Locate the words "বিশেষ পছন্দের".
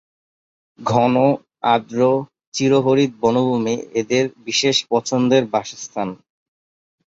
4.47-5.43